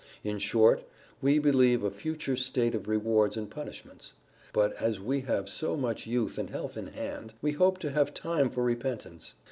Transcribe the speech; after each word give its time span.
In 0.23 0.39
short, 0.39 0.81
we 1.21 1.37
believe 1.37 1.83
a 1.83 1.91
future 1.91 2.35
state 2.35 2.73
of 2.73 2.87
rewards 2.87 3.37
and 3.37 3.47
punishments. 3.47 4.15
But 4.51 4.73
as 4.81 4.99
we 4.99 5.19
have 5.19 5.47
so 5.47 5.77
much 5.77 6.07
youth 6.07 6.39
and 6.39 6.49
health 6.49 6.75
in 6.75 6.87
hand, 6.87 7.33
we 7.39 7.51
hope 7.51 7.77
to 7.81 7.91
have 7.91 8.11
time 8.11 8.49
for 8.49 8.63
repentance. 8.63 9.35